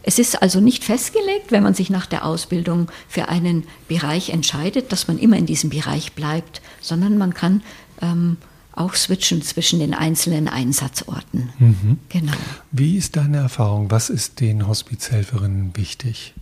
[0.03, 4.93] Es ist also nicht festgelegt, wenn man sich nach der Ausbildung für einen Bereich entscheidet,
[4.93, 7.63] dass man immer in diesem Bereich bleibt, sondern man kann
[8.01, 8.37] ähm,
[8.73, 11.51] auch switchen zwischen den einzelnen Einsatzorten.
[11.59, 11.99] Mhm.
[12.09, 12.33] Genau.
[12.71, 13.91] Wie ist deine Erfahrung?
[13.91, 16.35] Was ist den Hospizhelferinnen wichtig?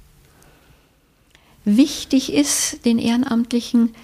[1.64, 3.94] Wichtig ist den Ehrenamtlichen,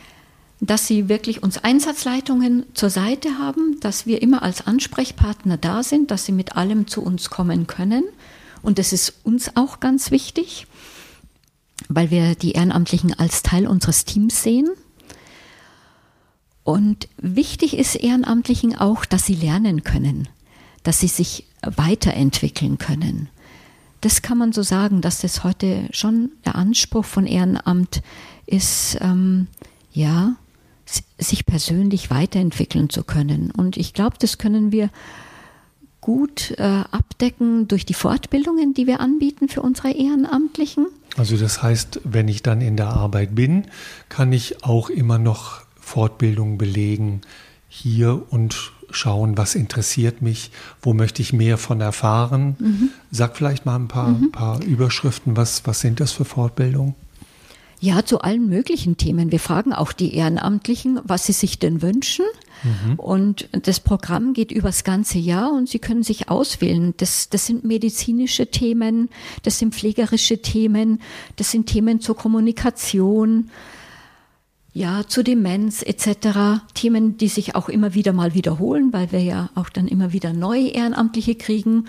[0.61, 6.11] dass sie wirklich uns Einsatzleitungen zur Seite haben, dass wir immer als Ansprechpartner da sind,
[6.11, 8.05] dass sie mit allem zu uns kommen können.
[8.63, 10.67] Und das ist uns auch ganz wichtig,
[11.89, 14.69] weil wir die Ehrenamtlichen als Teil unseres Teams sehen.
[16.63, 20.29] Und wichtig ist Ehrenamtlichen auch, dass sie lernen können,
[20.83, 23.31] dass sie sich weiterentwickeln können.
[24.03, 28.03] Das kann man so sagen, dass das heute schon der Anspruch von Ehrenamt
[28.47, 29.47] ist, ähm,
[29.93, 30.37] ja,
[31.19, 33.51] sich persönlich weiterentwickeln zu können.
[33.51, 34.91] Und ich glaube, das können wir
[36.01, 40.87] gut äh, abdecken durch die Fortbildungen, die wir anbieten für unsere Ehrenamtlichen.
[41.17, 43.67] Also das heißt, wenn ich dann in der Arbeit bin,
[44.09, 47.21] kann ich auch immer noch Fortbildungen belegen
[47.69, 50.51] hier und schauen, was interessiert mich,
[50.83, 52.57] wo möchte ich mehr von erfahren.
[52.59, 52.89] Mhm.
[53.11, 54.33] Sag vielleicht mal ein paar, mhm.
[54.33, 56.95] paar Überschriften, was, was sind das für Fortbildungen?
[57.83, 59.33] Ja, zu allen möglichen Themen.
[59.33, 62.27] Wir fragen auch die Ehrenamtlichen, was sie sich denn wünschen.
[62.63, 62.99] Mhm.
[62.99, 66.93] Und das Programm geht übers ganze Jahr und sie können sich auswählen.
[66.99, 69.09] Das, das sind medizinische Themen,
[69.45, 71.01] das sind pflegerische Themen,
[71.37, 73.51] das sind Themen zur Kommunikation,
[74.75, 76.63] ja, zu Demenz etc.
[76.75, 80.35] Themen, die sich auch immer wieder mal wiederholen, weil wir ja auch dann immer wieder
[80.35, 81.87] neue Ehrenamtliche kriegen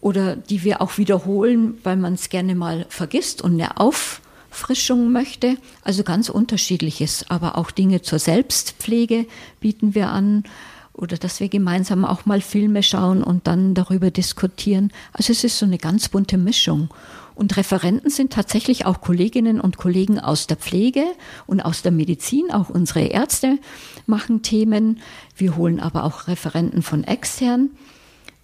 [0.00, 5.12] oder die wir auch wiederholen, weil man es gerne mal vergisst und eine Auf Auffrischung
[5.12, 5.56] möchte.
[5.82, 9.26] Also ganz unterschiedliches, aber auch Dinge zur Selbstpflege
[9.60, 10.44] bieten wir an
[10.92, 14.92] oder dass wir gemeinsam auch mal Filme schauen und dann darüber diskutieren.
[15.12, 16.88] Also es ist so eine ganz bunte Mischung.
[17.34, 21.04] Und Referenten sind tatsächlich auch Kolleginnen und Kollegen aus der Pflege
[21.46, 22.50] und aus der Medizin.
[22.50, 23.58] Auch unsere Ärzte
[24.06, 25.00] machen Themen.
[25.36, 27.70] Wir holen aber auch Referenten von extern.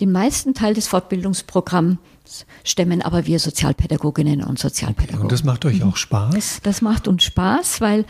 [0.00, 1.96] Den meisten Teil des Fortbildungsprogramms
[2.64, 5.16] stemmen aber wir Sozialpädagoginnen und Sozialpädagogen.
[5.16, 6.60] Okay, und das macht euch auch Spaß?
[6.62, 8.04] Das macht uns Spaß, weil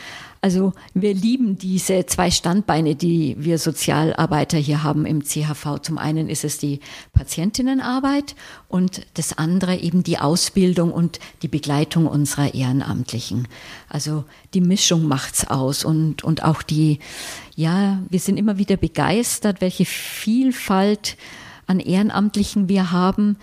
[0.44, 5.78] also wir lieben diese zwei Standbeine, die wir Sozialarbeiter hier haben im CHV.
[5.82, 6.80] Zum einen ist es die
[7.12, 8.34] Patientinnenarbeit
[8.68, 13.46] und das andere eben die Ausbildung und die Begleitung unserer Ehrenamtlichen.
[13.88, 16.98] Also die Mischung macht's aus und, und auch die,
[17.54, 21.16] ja, wir sind immer wieder begeistert, welche Vielfalt
[21.68, 23.36] an Ehrenamtlichen wir haben,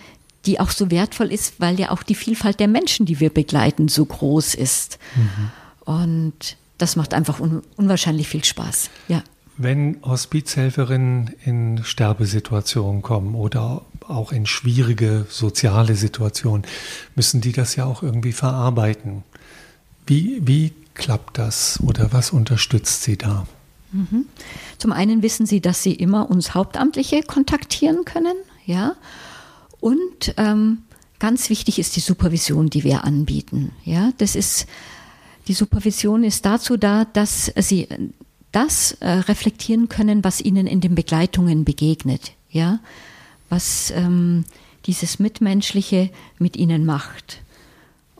[0.46, 3.88] die auch so wertvoll ist, weil ja auch die Vielfalt der Menschen, die wir begleiten,
[3.88, 4.98] so groß ist.
[5.16, 5.50] Mhm.
[5.84, 8.90] Und das macht einfach un unwahrscheinlich viel Spaß.
[9.08, 9.22] Ja.
[9.56, 16.64] Wenn Hospizhelferinnen in Sterbesituationen kommen oder auch in schwierige soziale Situationen,
[17.14, 19.22] müssen die das ja auch irgendwie verarbeiten.
[20.06, 23.46] Wie, wie klappt das oder was unterstützt sie da?
[23.92, 24.24] Mhm.
[24.78, 28.94] Zum einen wissen sie, dass sie immer uns Hauptamtliche kontaktieren können, ja.
[29.80, 30.78] Und ähm,
[31.18, 33.72] ganz wichtig ist die Supervision, die wir anbieten.
[33.84, 34.66] Ja, das ist
[35.48, 37.88] die Supervision ist dazu da, dass sie
[38.52, 42.32] das äh, reflektieren können, was ihnen in den Begleitungen begegnet.
[42.50, 42.80] Ja,
[43.48, 44.44] was ähm,
[44.86, 47.42] dieses Mitmenschliche mit ihnen macht.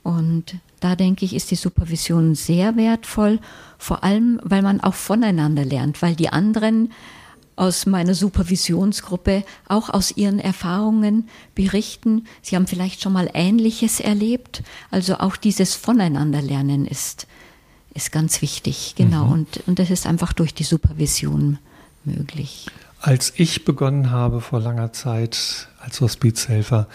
[0.02, 3.38] Und da denke ich, ist die Supervision sehr wertvoll,
[3.78, 6.92] vor allem, weil man auch voneinander lernt, weil die anderen
[7.56, 12.26] aus meiner Supervisionsgruppe auch aus ihren Erfahrungen berichten.
[12.42, 14.62] Sie haben vielleicht schon mal Ähnliches erlebt.
[14.90, 17.26] Also auch dieses Voneinanderlernen ist,
[17.94, 18.94] ist ganz wichtig.
[18.96, 19.26] Genau.
[19.26, 19.32] Mhm.
[19.32, 21.58] Und, und das ist einfach durch die Supervision
[22.04, 22.66] möglich.
[23.00, 26.88] Als ich begonnen habe vor langer Zeit als Hospizhelfer,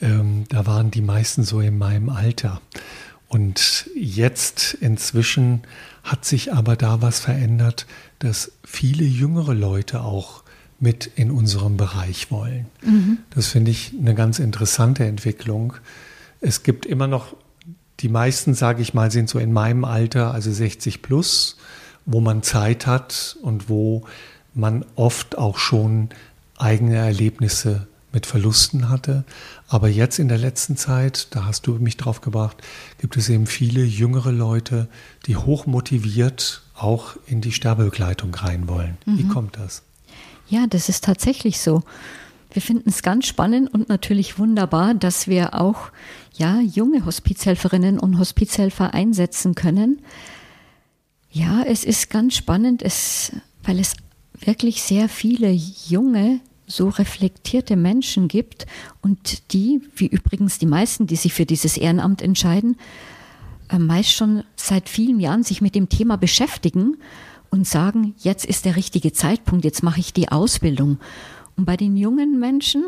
[0.00, 2.60] ähm, da waren die meisten so in meinem Alter.
[3.28, 5.62] Und jetzt inzwischen
[6.02, 7.86] hat sich aber da was verändert,
[8.20, 10.44] dass viele jüngere Leute auch
[10.78, 12.66] mit in unserem Bereich wollen.
[12.82, 13.18] Mhm.
[13.30, 15.74] Das finde ich eine ganz interessante Entwicklung.
[16.40, 17.34] Es gibt immer noch,
[18.00, 21.58] die meisten, sage ich mal, sind so in meinem Alter, also 60 plus,
[22.06, 24.04] wo man Zeit hat und wo
[24.54, 26.08] man oft auch schon
[26.56, 29.24] eigene Erlebnisse mit Verlusten hatte.
[29.68, 32.56] Aber jetzt in der letzten Zeit, da hast du mich drauf gebracht,
[32.98, 34.88] gibt es eben viele jüngere Leute,
[35.26, 38.96] die hoch motiviert auch in die Sterbebegleitung rein wollen.
[39.06, 39.18] Mhm.
[39.18, 39.82] Wie kommt das?
[40.48, 41.82] Ja, das ist tatsächlich so.
[42.52, 45.90] Wir finden es ganz spannend und natürlich wunderbar, dass wir auch
[46.34, 50.00] ja, junge Hospizhelferinnen und Hospizhelfer einsetzen können.
[51.30, 53.94] Ja, es ist ganz spannend, es, weil es
[54.40, 58.66] wirklich sehr viele junge so reflektierte Menschen gibt
[59.02, 62.76] und die, wie übrigens die meisten, die sich für dieses Ehrenamt entscheiden,
[63.78, 66.96] meist schon seit vielen Jahren sich mit dem Thema beschäftigen
[67.50, 70.98] und sagen, jetzt ist der richtige Zeitpunkt, jetzt mache ich die Ausbildung.
[71.56, 72.84] Und bei den jungen Menschen,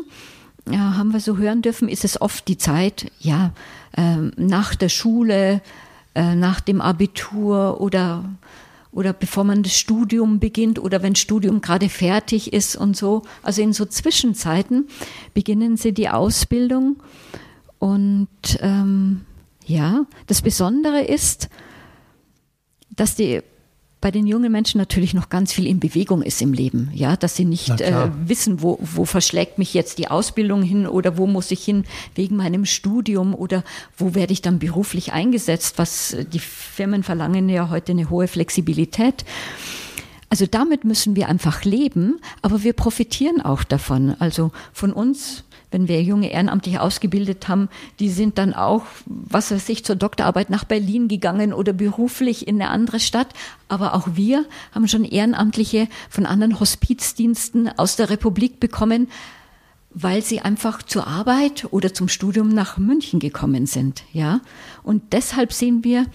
[0.69, 3.51] ja, haben wir so hören dürfen, ist es oft die Zeit, ja,
[3.95, 5.61] äh, nach der Schule,
[6.15, 8.23] äh, nach dem Abitur oder
[8.93, 13.23] oder bevor man das Studium beginnt oder wenn Studium gerade fertig ist und so.
[13.41, 14.87] Also in so Zwischenzeiten
[15.33, 16.97] beginnen sie die Ausbildung.
[17.79, 18.27] Und
[18.61, 19.21] ähm,
[19.65, 21.49] ja, das Besondere ist,
[22.95, 23.41] dass die
[24.03, 27.37] bei den jungen Menschen natürlich noch ganz viel in Bewegung ist im Leben, ja, dass
[27.37, 31.51] sie nicht äh, wissen, wo, wo verschlägt mich jetzt die Ausbildung hin oder wo muss
[31.51, 33.63] ich hin wegen meinem Studium oder
[33.97, 39.23] wo werde ich dann beruflich eingesetzt, was die Firmen verlangen ja heute eine hohe Flexibilität.
[40.33, 44.15] Also damit müssen wir einfach leben, aber wir profitieren auch davon.
[44.17, 47.67] Also von uns wenn wir junge Ehrenamtliche ausgebildet haben,
[47.99, 52.61] die sind dann auch, was weiß ich, zur Doktorarbeit nach Berlin gegangen oder beruflich in
[52.61, 53.27] eine andere Stadt.
[53.69, 59.07] Aber auch wir haben schon Ehrenamtliche von anderen Hospizdiensten aus der Republik bekommen,
[59.95, 64.41] weil sie einfach zur Arbeit oder zum Studium nach München gekommen sind, ja.
[64.83, 66.05] Und deshalb sehen wir,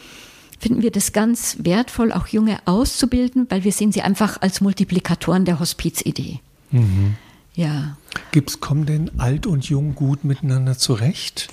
[0.59, 5.45] finden wir das ganz wertvoll, auch Junge auszubilden, weil wir sehen sie einfach als Multiplikatoren
[5.45, 6.41] der Hospizidee.
[6.71, 7.17] Mhm.
[7.55, 7.97] Ja.
[8.31, 11.49] Gibt's, kommen denn alt und jung gut miteinander zurecht?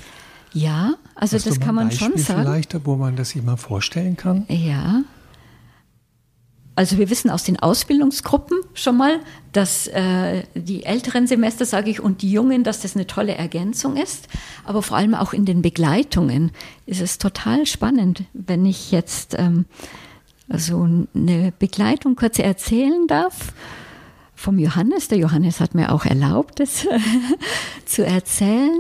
[0.54, 2.41] Ja, also Hast das kann man Beispiel schon sagen.
[2.44, 4.46] Vielleicht, wo man das sich mal vorstellen kann?
[4.48, 5.02] Ja.
[6.78, 9.22] Also wir wissen aus den Ausbildungsgruppen schon mal,
[9.54, 13.96] dass äh, die älteren Semester, sage ich, und die jungen, dass das eine tolle Ergänzung
[13.96, 14.28] ist.
[14.66, 16.52] Aber vor allem auch in den Begleitungen
[16.86, 19.66] ist es total spannend, wenn ich jetzt ähm,
[20.50, 23.54] so eine Begleitung kurz erzählen darf
[24.36, 25.08] vom Johannes.
[25.08, 26.86] Der Johannes hat mir auch erlaubt, das
[27.86, 28.80] zu erzählen.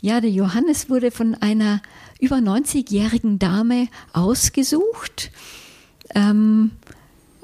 [0.00, 1.82] Ja, der Johannes wurde von einer
[2.18, 5.30] über 90-jährigen Dame ausgesucht.
[6.14, 6.72] Ähm,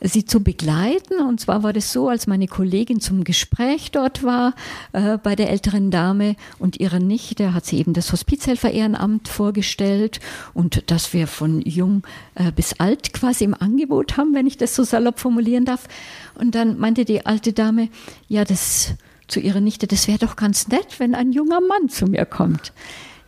[0.01, 1.21] sie zu begleiten.
[1.21, 4.55] Und zwar war das so, als meine Kollegin zum Gespräch dort war
[4.93, 10.21] äh, bei der älteren Dame und ihrer Nichte, hat sie eben das Hospizhelfer-Ehrenamt vorgestellt
[10.55, 12.03] und dass wir von jung
[12.35, 15.89] äh, bis alt quasi im Angebot haben, wenn ich das so salopp formulieren darf.
[16.35, 17.89] Und dann meinte die alte Dame,
[18.29, 18.95] ja, das
[19.29, 22.73] zu ihrer Nichte, das wäre doch ganz nett, wenn ein junger Mann zu mir kommt.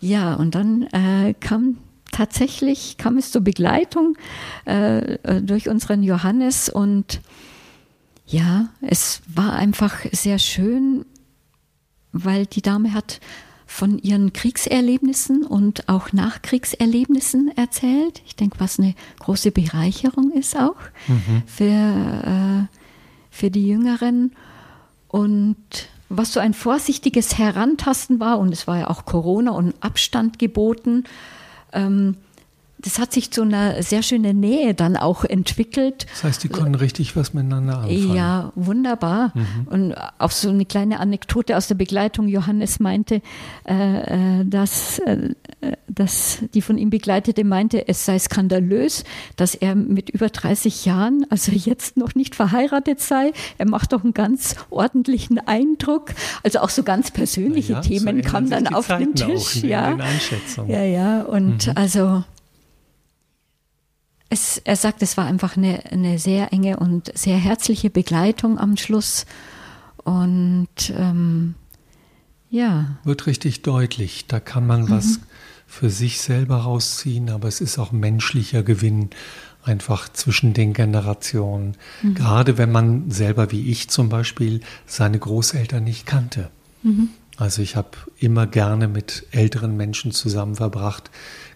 [0.00, 1.78] Ja, und dann äh, kam
[2.12, 4.16] tatsächlich kam es zur Begleitung
[4.66, 7.20] äh, äh, durch unseren Johannes und
[8.26, 11.06] ja, es war einfach sehr schön,
[12.12, 13.20] weil die Dame hat
[13.68, 18.22] von ihren Kriegserlebnissen und auch Nachkriegserlebnissen erzählt.
[18.26, 21.42] Ich denke, was eine große Bereicherung ist auch mhm.
[21.46, 22.76] für, äh,
[23.30, 24.32] für die Jüngeren.
[25.08, 25.56] Und
[26.08, 31.04] was so ein vorsichtiges Herantasten war, und es war ja auch Corona und Abstand geboten,
[31.72, 32.16] ähm,
[32.80, 36.06] das hat sich zu einer sehr schönen Nähe dann auch entwickelt.
[36.12, 38.14] Das heißt, die konnten richtig was miteinander anfangen.
[38.14, 39.32] Ja, wunderbar.
[39.34, 39.68] Mhm.
[39.68, 42.28] Und auch so eine kleine Anekdote aus der Begleitung.
[42.28, 43.20] Johannes meinte,
[43.68, 45.34] äh, äh dass, äh,
[45.88, 49.02] dass die von ihm Begleitete meinte, es sei skandalös,
[49.34, 53.32] dass er mit über 30 Jahren, also jetzt noch nicht verheiratet sei.
[53.58, 56.14] Er macht doch einen ganz ordentlichen Eindruck.
[56.44, 59.64] Also auch so ganz persönliche ja, Themen so kamen dann auf den Tisch.
[59.64, 59.98] ja.
[60.68, 61.22] ja, ja.
[61.22, 61.72] Und mhm.
[61.74, 62.22] also
[64.30, 68.76] es, er sagt, es war einfach eine, eine sehr enge und sehr herzliche Begleitung am
[68.76, 69.26] Schluss.
[70.04, 71.54] Und ähm,
[72.50, 72.98] ja.
[73.04, 74.26] Wird richtig deutlich.
[74.26, 74.90] Da kann man mhm.
[74.90, 75.20] was
[75.66, 79.10] für sich selber rausziehen, aber es ist auch menschlicher Gewinn
[79.62, 81.76] einfach zwischen den Generationen.
[82.02, 82.14] Mhm.
[82.14, 86.50] Gerade wenn man selber wie ich zum Beispiel seine Großeltern nicht kannte.
[86.82, 87.10] Mhm.
[87.36, 91.10] Also ich habe immer gerne mit älteren Menschen zusammen verbracht,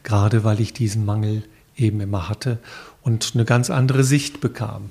[0.04, 1.42] gerade weil ich diesen Mangel
[1.76, 2.58] eben immer hatte
[3.02, 4.90] und eine ganz andere Sicht bekam.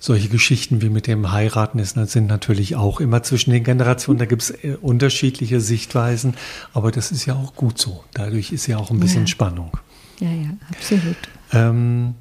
[0.00, 4.20] Solche Geschichten wie mit dem Heiraten sind natürlich auch immer zwischen den Generationen.
[4.20, 6.34] Da gibt es äh, unterschiedliche Sichtweisen,
[6.72, 8.04] aber das ist ja auch gut so.
[8.14, 9.26] Dadurch ist ja auch ein bisschen ja.
[9.26, 9.76] Spannung.
[10.20, 11.16] Ja, ja, absolut.
[11.52, 12.14] Ähm,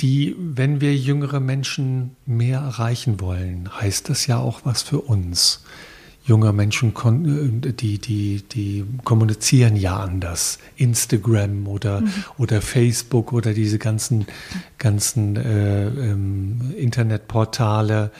[0.00, 5.64] die, wenn wir jüngere Menschen mehr erreichen wollen, heißt das ja auch was für uns
[6.26, 6.92] junge Menschen,
[7.64, 10.58] äh, die, die, die kommunizieren ja anders.
[10.76, 12.12] Instagram oder, mhm.
[12.36, 14.26] oder Facebook oder diese ganzen,
[14.78, 18.10] ganzen äh, ähm, Internetportale.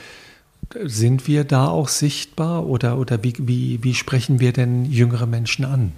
[0.83, 5.65] Sind wir da auch sichtbar oder, oder wie, wie, wie sprechen wir denn jüngere Menschen
[5.65, 5.93] an?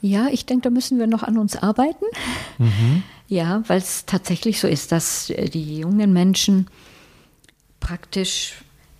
[0.00, 2.04] Ja, ich denke, da müssen wir noch an uns arbeiten.
[2.58, 3.02] Mhm.
[3.28, 6.68] Ja, weil es tatsächlich so ist, dass äh, die jungen Menschen
[7.80, 8.54] praktisch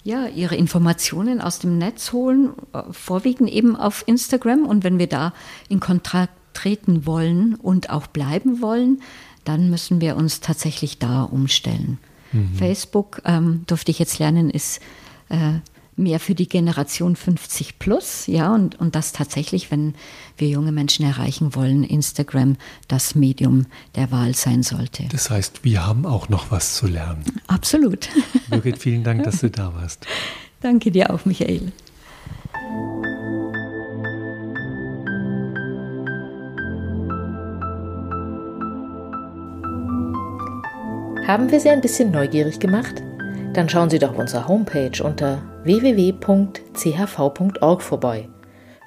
[0.07, 4.65] ja, ihre Informationen aus dem Netz holen, äh, vorwiegend eben auf Instagram.
[4.65, 5.35] Und wenn wir da
[5.69, 9.03] in Kontakt treten wollen und auch bleiben wollen,
[9.45, 11.99] dann müssen wir uns tatsächlich da umstellen.
[12.33, 12.55] Mhm.
[12.55, 14.81] Facebook, ähm, durfte ich jetzt lernen, ist
[15.29, 15.55] äh,
[15.97, 19.95] mehr für die Generation 50 plus, ja, und, und das tatsächlich, wenn
[20.37, 22.57] wir junge Menschen erreichen wollen, Instagram
[22.89, 25.05] das Medium der Wahl sein sollte.
[25.11, 27.25] Das heißt, wir haben auch noch was zu lernen.
[27.47, 28.09] Absolut.
[28.51, 30.07] Birgit, vielen Dank, dass du da warst.
[30.61, 31.73] Danke dir auch, Michael.
[41.27, 43.03] Haben wir Sie ein bisschen neugierig gemacht?
[43.57, 46.21] Dann schauen Sie doch auf unserer Homepage unter www.chv.org
[47.81, 48.29] vorbei.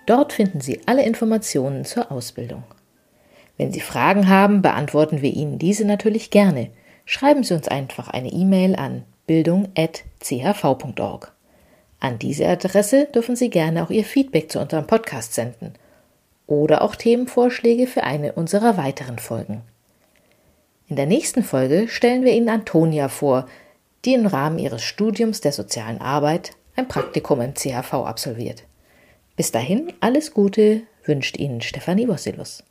[0.05, 2.63] Dort finden Sie alle Informationen zur Ausbildung.
[3.57, 6.69] Wenn Sie Fragen haben, beantworten wir Ihnen diese natürlich gerne.
[7.05, 11.33] Schreiben Sie uns einfach eine E-Mail an bildung.chv.org.
[11.99, 15.73] An diese Adresse dürfen Sie gerne auch Ihr Feedback zu unserem Podcast senden
[16.45, 19.63] oder auch Themenvorschläge für eine unserer weiteren Folgen.
[20.87, 23.47] In der nächsten Folge stellen wir Ihnen Antonia vor,
[24.05, 28.63] die im Rahmen ihres Studiums der sozialen Arbeit ein Praktikum im CHV absolviert.
[29.35, 32.63] Bis dahin alles Gute wünscht Ihnen Stefanie Wossilus.